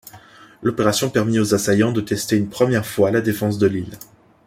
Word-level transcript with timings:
L'opération 0.63 1.11
permit 1.11 1.37
aux 1.39 1.53
assaillants 1.53 1.91
de 1.91 2.01
tester 2.01 2.35
une 2.35 2.49
première 2.49 2.87
fois 2.87 3.11
la 3.11 3.21
défense 3.21 3.59
de 3.59 3.67
l'île. 3.67 3.99